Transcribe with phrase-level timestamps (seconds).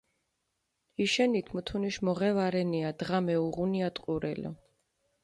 [1.03, 4.51] იშენით მუთუნიშ მოღე ვარენია, დღა მეუღუნია ტყურელო.